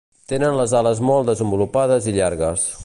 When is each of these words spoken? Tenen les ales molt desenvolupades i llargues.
Tenen 0.31 0.55
les 0.59 0.73
ales 0.79 1.03
molt 1.11 1.31
desenvolupades 1.33 2.11
i 2.13 2.17
llargues. 2.21 2.69